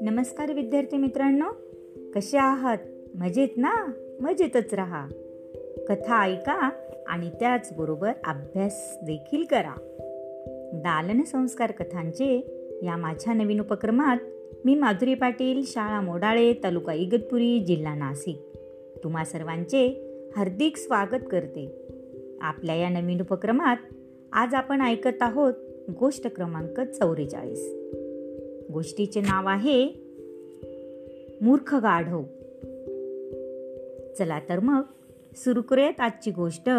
नमस्कार 0.00 0.52
विद्यार्थी 0.52 0.96
मित्रांनो. 0.96 1.46
कसे 2.14 2.38
आहात? 2.38 2.78
मजेत 3.14 3.48
ना? 3.56 3.92
मजेतच 4.20 4.74
राहा. 4.74 5.08
कथा 5.88 6.24
ऐका 6.24 6.70
आणि 7.06 7.30
त्याचबरोबर 7.30 8.12
अभ्यास 8.24 8.98
देखील 9.02 9.44
करा. 9.44 9.74
दालन 10.74 11.22
संस्कार 11.22 11.70
कथांचे 11.70 12.46
या 12.82 12.96
माझ्या 12.96 13.34
नवीन 13.34 13.60
उपक्रमात 13.60 14.16
मी 14.64 14.74
माधुरी 14.74 15.14
पाटील 15.14 15.62
शाळा 15.66 16.00
मोडाळे 16.00 16.52
तालुका 16.52 16.92
इगतपुरी 16.92 17.58
जिल्हा 17.58 17.94
नाशिक. 17.94 18.38
तुम्हा 19.04 19.24
सर्वांचे 19.24 19.86
हार्दिक 20.36 20.76
स्वागत 20.76 21.24
करते. 21.30 21.82
आपल्या 22.40 22.74
या 22.74 22.88
नवीन 22.88 23.20
उपक्रमात 23.20 23.76
आज 24.36 24.54
आपण 24.54 24.80
ऐकत 24.80 25.22
आहोत 25.22 25.52
गोष्ट 26.00 26.34
क्रमांक 26.34 26.80
चौवेचाळीस. 26.80 27.74
गोष्टीचे 28.72 29.20
नाव 29.20 29.48
आहे 29.48 29.84
मूर्ख 31.40 31.74
गाढव. 31.74 32.22
चला 34.18 34.38
तर 34.48 34.60
मग 34.60 34.82
सुरू 35.36 35.62
करूयात 35.62 36.00
आजची 36.00 36.30
गोष्ट 36.30 36.70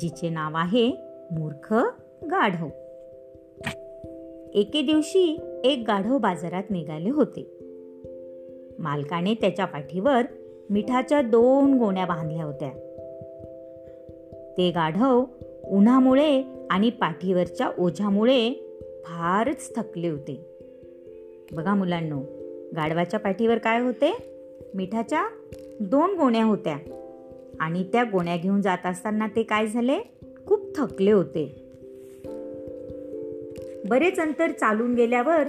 जिचे 0.00 0.28
नाव 0.28 0.52
आहे 0.54 0.96
मूर्ख 1.30 1.74
गाढव. 2.24 2.66
एके 4.54 4.82
दिवशी 4.82 5.40
एक 5.64 5.84
गाढव 5.86 6.18
बाजारात 6.18 6.64
निघाले 6.70 7.10
होते. 7.10 7.58
मालकाने 8.78 9.34
त्याच्या 9.34 9.64
पाठीवर 9.64 10.22
मिठाच्या 10.70 11.22
दोन 11.22 11.78
गोण्या 11.78 12.06
बांधल्या 12.06 12.44
होत्या. 12.44 12.70
ते 14.58 14.70
गाढव 14.70 15.24
उन्हामुळे 15.64 16.51
आणि 16.70 16.90
पाठीवरच्या 16.90 17.70
ओझ्यामुळे 17.78 18.52
फारच 19.04 19.76
थकले 19.76 20.08
होते. 20.08 20.58
बघा 21.52 21.74
मुलांनो 21.74 22.20
गाढवाच्या 22.76 23.20
पाठीवर 23.20 23.58
काय 23.58 23.80
होते? 23.80 24.28
मिठाच्या 24.74 25.28
दोन 25.80 26.10
गोण्या 26.10 26.44
होत्या. 26.44 26.78
आणि 27.60 27.84
त्या 27.84 28.02
गोण्या 28.02 28.36
घेऊन 28.36 28.62
जात 28.62 28.78
असताना 28.84 29.26
ते 29.26 29.42
काय 29.42 29.66
झाले? 29.66 29.98
खूप 30.46 30.76
थकले 30.76 31.12
होते. 31.12 31.62
बरेच 33.88 34.20
अंतर 34.20 34.50
चालून 34.50 34.94
गेल्यावर 34.94 35.48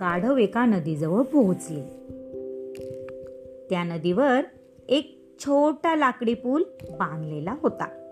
गाढव 0.00 0.36
एका 0.36 0.66
नदीजवळ 0.66 1.22
पोहोचले. 1.22 1.80
त्या 3.70 3.84
नदीवर 3.84 4.40
एक 4.88 5.24
छोटा 5.40 5.96
लाकडी 5.96 6.34
पूल 6.34 6.62
बांधलेला 6.90 7.56
होता. 7.62 8.10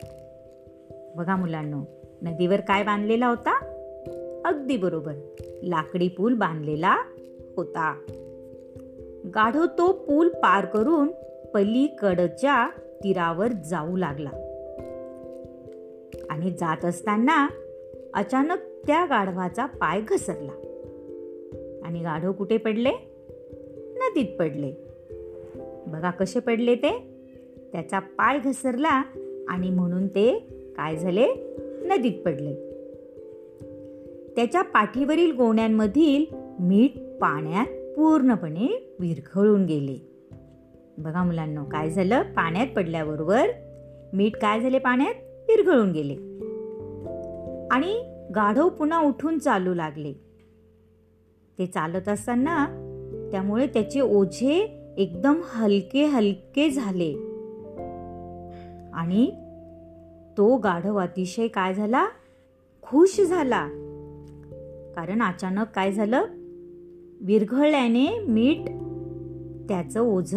बघा 1.16 1.36
मुलांनो 1.36 2.01
नदीवर 2.22 2.60
काय 2.60 2.82
बांधलेला 2.82 3.26
होता? 3.26 3.58
अगदी 4.44 4.76
बरोबर. 4.76 5.14
लाकडी 5.62 6.08
पूल 6.08 6.34
बांधलेला 6.34 6.96
होता. 7.56 7.94
गाढव 9.34 9.64
तो 9.64 9.92
पूल 9.92 10.28
पार 10.28 10.64
करून 10.64 11.08
पलीकडच्या 11.54 12.68
तीरावर 13.04 13.48
जाऊ 13.52 13.96
लागला. 13.96 14.30
आणि 16.30 16.50
जात 16.50 16.84
असताना 16.84 17.48
अचानक 18.14 18.58
त्या 18.86 19.04
गाढवाचा 19.04 19.66
पाय 19.66 20.00
घसरला. 20.00 20.52
आणि 21.84 21.98
गाढव 21.98 22.32
कुठे 22.32 22.56
पडले? 22.56 22.90
नदीत 23.96 24.38
पडले. 24.38 24.72
बघा 25.86 26.10
कसे 26.10 26.40
पडले 26.40 26.74
ते. 26.74 27.04
त्याचा 27.72 27.98
पाय 27.98 28.38
घसरला 28.38 29.02
आणि 29.48 29.70
म्हणून 29.70 30.08
ते 30.08 30.38
काय 30.76 30.96
झाले? 30.96 31.26
नदीत 31.92 32.22
पडले. 32.24 32.54
त्याच्या 34.36 34.62
पाठीवरील 34.62 35.32
गोण्यांमधील 35.32 36.34
मीठ 36.60 36.98
पाण्यात 36.98 37.66
पूर्णपणे 37.96 38.96
विरघळून 39.00 39.64
गेले. 39.64 40.08
बघा 40.98 41.24
मुलांना 41.24 41.64
काय 41.64 41.90
झालं? 41.90 42.22
पाण्यात 42.22 42.66
पडल्याबरोबर 42.76 43.48
मीठ 44.12 44.36
काय 44.36 44.60
झाले? 44.60 44.78
पाण्यात 44.78 45.14
विरघळून 45.48 45.92
गेले. 45.92 46.14
आणि 47.70 47.92
गाढव 48.34 48.68
पुन्हा 48.68 49.00
उठून 49.00 49.38
चालू 49.38 49.74
लागले. 49.74 50.12
ते 51.58 51.66
चालत 51.66 52.08
असताना 52.08 52.66
त्यामुळे 53.32 53.66
त्याचे 53.66 54.00
ओझे 54.00 54.78
एकदम 54.98 55.40
हलके 55.44 56.04
हलके 56.04 56.70
झाले. 56.70 57.12
आणि 58.94 59.41
तो 60.38 60.56
गाढव 60.56 60.96
अतिशय 60.96 61.48
काय 61.48 61.74
झाला? 61.74 62.08
खुश 62.82 63.20
झाला. 63.20 63.66
कारण 64.96 65.22
अचानक 65.22 65.66
काय 65.74 65.92
झालं? 65.92 66.24
विरघळल्याने 67.20 68.18
मीठ 68.18 68.68
त्याचं 69.68 70.00
ओझ 70.00 70.34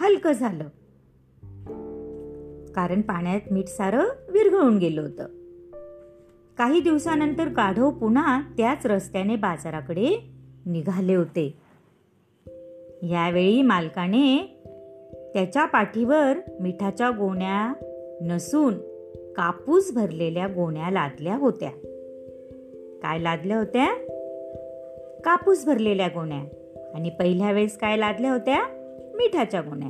हलकं 0.00 0.32
झालं. 0.32 0.64
कारण 2.72 3.00
पाण्यात 3.00 3.40
मीठ 3.50 3.66
सारं 3.66 4.04
विरघळून 4.28 4.78
गेलं 4.78 5.00
होतं. 5.00 5.26
काही 6.58 6.80
दिवसानंतर 6.80 7.48
गाढव 7.48 7.90
पुन्हा 7.90 8.40
त्याच 8.40 8.86
रस्त्याने 8.86 9.36
बाजाराकडे 9.36 10.30
निघाले 10.66 11.14
होते. 11.14 11.58
यावेळी 13.02 13.62
मालकाने 13.62 14.56
त्याच्या 15.34 15.64
पाठीवर 15.64 16.38
मिठाच्या 16.60 17.10
गोण्या 17.10 17.72
नसून 18.20 18.74
कापूस 19.36 19.94
भरलेल्या 19.94 20.46
गोण्या 20.46 20.90
लादल्या 20.90 21.36
होत्या. 21.36 21.70
काय 23.02 23.18
लादल्या 23.18 23.58
होत्या? 23.58 23.94
कापूस 25.24 25.66
भरलेल्या 25.66 26.08
गोण्या. 26.08 26.44
आणि 26.94 27.10
पहिल्या 27.10 27.52
वेळेस 27.52 27.78
काय 27.78 27.96
लादल्या 27.96 28.32
होत्या? 28.32 28.64
मिठाच्या 29.14 29.60
गोण्या. 29.60 29.88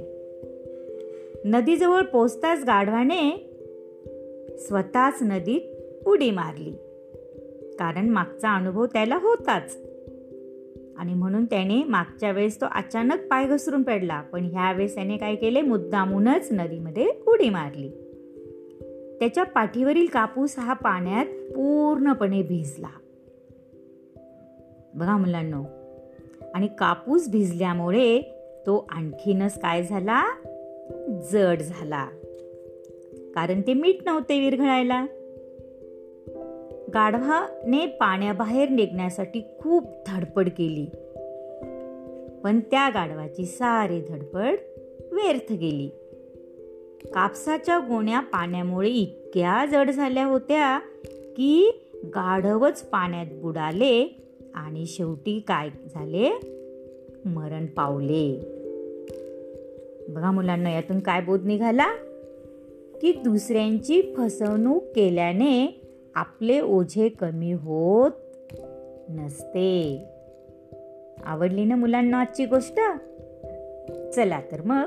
नदीजवळ 1.45 2.03
पोचताच 2.03 2.65
गाढवाने 2.65 3.51
स्वतःच 4.59 5.19
नदीत 5.23 5.61
उडी 6.07 6.31
मारली. 6.31 6.73
कारण 7.79 8.09
मागचा 8.09 8.51
अनुभव 8.57 8.87
त्याला 8.87 9.17
होताच. 9.17 9.79
आणि 10.97 11.15
म्हणून 11.15 11.45
त्याने 11.45 11.85
मागच्या 11.85 12.31
वेळेस 12.31 12.61
तो 12.61 12.67
अचानक 12.75 13.27
पाय 13.31 13.47
घसरून 13.47 13.83
पडला. 13.83 14.21
पण 14.21 14.45
ह्यावेळेस 14.45 14.95
त्याने 14.95 15.17
काय 15.17 15.35
केले? 15.35 15.61
मुद्दामूनच 15.61 16.49
नदीमध्ये 16.51 17.07
उडी 17.27 17.49
मारली. 17.49 17.91
त्याच्या 19.21 19.45
पाठीवरील 19.45 20.07
कापूस 20.07 20.59
हा 20.59 20.73
पाण्यात 20.73 21.27
पूर्णपणे 21.27 22.43
भिजला. 22.43 22.89
बघा 24.95 25.17
मुलांनो 25.17 25.65
आणि 26.55 26.69
कापूस 26.79 27.29
भिजल्यामुळे 27.29 28.21
तो 28.67 28.87
आणखीनच 28.91 29.61
काय 29.61 29.83
झाला? 29.83 30.25
जड 31.33 31.63
झाला. 31.63 32.09
कारण 33.35 33.61
ते 33.61 33.75
मीठ 33.75 33.97
नव्हते 34.07 34.41
विरघळायला. 34.41 35.07
गाढवाने 36.95 37.87
पाण्याबाहेर 37.87 38.69
निघण्यासाठी 38.69 39.43
खूप 39.59 39.85
धडपड 40.07 40.49
केली. 40.49 40.87
पण 42.45 42.61
त्या 42.61 42.89
गाढवाची 42.89 43.47
सारी 43.47 44.01
धडपड 44.01 44.57
व्यर्थ 45.13 45.53
गेली. 45.53 45.91
कापसाच्या 47.05 47.79
गोण्या 47.79 48.21
पाण्यामुळे 48.21 48.89
इतक्या 48.89 49.67
जड 49.67 49.91
झाल्या 49.91 50.27
होत्या 50.27 50.79
की 51.37 51.81
गाढवच 52.05 52.83
पाण्यात 52.83 53.27
बुडाले 53.33 54.25
आणि 54.55 54.87
शेवटी 54.87 55.41
काय 55.41 55.69
झाले? 55.69 56.31
मरण 57.25 57.67
पावले. 57.67 58.41
बघा 60.09 60.31
मुलांना 60.31 60.71
यातून 60.71 61.01
काय 61.01 61.21
बोध 61.21 61.45
निघाला? 61.45 61.87
की 63.03 63.13
दुसऱ्यांची 63.13 64.15
फसवणूक 64.17 64.83
केल्याने 64.95 65.81
आपले 66.15 66.61
ओझे 66.61 67.09
कमी 67.09 67.53
होत 67.53 68.11
नसते. 69.09 70.05
आवडली 71.25 71.65
ना 71.65 71.77
मुलांना 71.77 72.21
आजची 72.21 72.47
गोष्ट? 72.47 72.81
चला 74.15 74.41
तर 74.53 74.63
मग 74.63 74.87